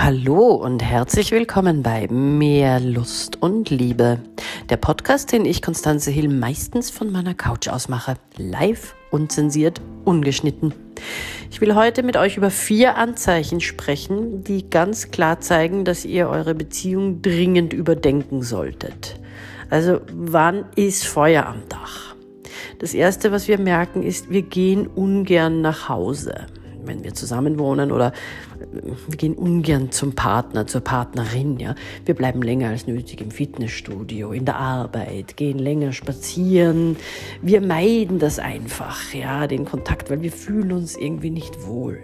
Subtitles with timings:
[0.00, 4.20] Hallo und herzlich willkommen bei Mehr Lust und Liebe.
[4.70, 8.14] Der Podcast, den ich, Konstanze Hill, meistens von meiner Couch aus mache.
[8.36, 10.72] Live, unzensiert, ungeschnitten.
[11.50, 16.28] Ich will heute mit euch über vier Anzeichen sprechen, die ganz klar zeigen, dass ihr
[16.28, 19.18] eure Beziehung dringend überdenken solltet.
[19.68, 22.14] Also wann ist Feuer am Dach?
[22.78, 26.46] Das Erste, was wir merken, ist, wir gehen ungern nach Hause
[26.88, 28.12] wenn wir zusammen wohnen oder
[28.72, 31.74] wir gehen ungern zum Partner, zur Partnerin, ja.
[32.04, 36.96] Wir bleiben länger als nötig im Fitnessstudio, in der Arbeit, gehen länger spazieren.
[37.42, 41.98] Wir meiden das einfach, ja, den Kontakt, weil wir fühlen uns irgendwie nicht wohl.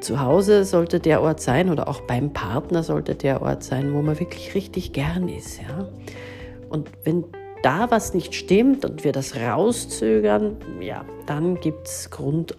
[0.00, 4.02] Zu Hause sollte der Ort sein oder auch beim Partner sollte der Ort sein, wo
[4.02, 5.88] man wirklich richtig gern ist, ja.
[6.68, 7.24] Und wenn
[7.62, 12.56] da was nicht stimmt und wir das rauszögern, ja, dann gibt es Grund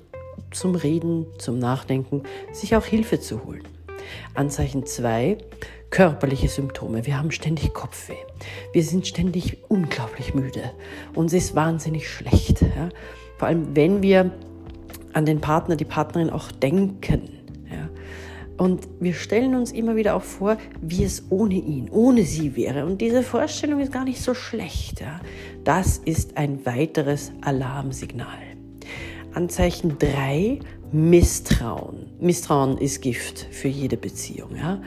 [0.51, 3.63] zum Reden, zum Nachdenken, sich auch Hilfe zu holen.
[4.33, 5.37] Anzeichen 2,
[5.89, 7.05] körperliche Symptome.
[7.05, 8.15] Wir haben ständig Kopfweh.
[8.73, 10.71] Wir sind ständig unglaublich müde.
[11.15, 12.61] Uns ist wahnsinnig schlecht.
[12.61, 12.89] Ja?
[13.37, 14.31] Vor allem, wenn wir
[15.13, 17.29] an den Partner, die Partnerin auch denken.
[17.69, 17.89] Ja?
[18.57, 22.85] Und wir stellen uns immer wieder auch vor, wie es ohne ihn, ohne sie wäre.
[22.85, 25.01] Und diese Vorstellung ist gar nicht so schlecht.
[25.01, 25.19] Ja?
[25.63, 28.56] Das ist ein weiteres Alarmsignal.
[29.37, 30.57] Anzeichen 3,
[30.91, 32.07] Misstrauen.
[32.19, 34.55] Misstrauen ist Gift für jede Beziehung.
[34.55, 34.81] Ja?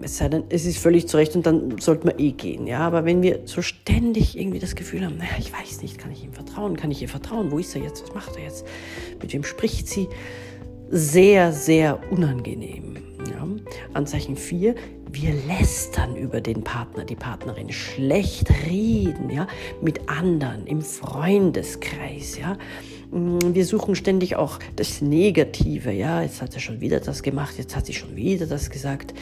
[0.00, 2.66] Es sei denn, es ist völlig zurecht und dann sollte man eh gehen.
[2.66, 2.78] Ja?
[2.78, 6.24] Aber wenn wir so ständig irgendwie das Gefühl haben, naja, ich weiß nicht, kann ich
[6.24, 8.66] ihm vertrauen, kann ich ihr vertrauen, wo ist er jetzt, was macht er jetzt,
[9.20, 10.08] mit wem spricht sie,
[10.88, 12.96] sehr, sehr unangenehm.
[13.30, 13.46] Ja?
[13.92, 14.76] Anzeichen 4,
[15.12, 19.46] wir lästern über den Partner, die Partnerin, schlecht reden, ja,
[19.82, 22.56] mit anderen im Freundeskreis, ja.
[23.10, 27.54] Mm, wir suchen ständig auch das Negative, ja, jetzt hat er schon wieder das gemacht,
[27.58, 29.14] jetzt hat sie schon wieder das gesagt.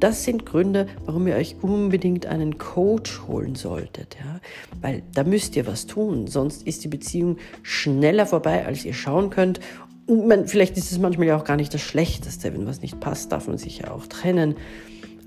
[0.00, 4.40] Das sind Gründe, warum ihr euch unbedingt einen Coach holen solltet, ja,
[4.80, 9.30] weil da müsst ihr was tun, sonst ist die Beziehung schneller vorbei, als ihr schauen
[9.30, 9.58] könnt
[10.08, 12.52] man, vielleicht ist es manchmal ja auch gar nicht das Schlechteste.
[12.52, 14.56] Wenn was nicht passt, darf man sich ja auch trennen.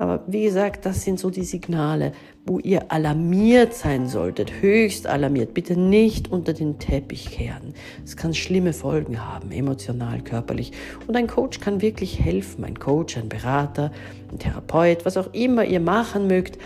[0.02, 2.14] Aber wie gesagt, das sind so die Signale,
[2.44, 5.54] wo ihr alarmiert sein solltet, höchst alarmiert.
[5.54, 7.76] Bitte nicht unter den Teppich kehren.
[8.04, 10.72] Es kann schlimme Folgen haben, emotional, körperlich.
[11.06, 12.66] Und ein Coach kann wirklich helfen.
[12.66, 13.92] Ein Coach, ein Berater,
[14.32, 16.58] ein Therapeut, was auch immer ihr machen mögt.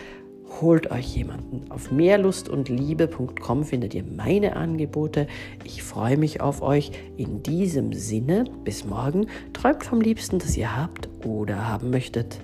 [0.62, 1.70] Holt euch jemanden.
[1.72, 5.28] Auf mehrlustundliebe.com findet ihr meine Angebote.
[5.66, 6.94] Ich freue mich auf euch.
[7.18, 9.28] In diesem Sinne, bis morgen.
[9.52, 12.40] Träumt vom Liebsten, das ihr habt oder haben möchtet.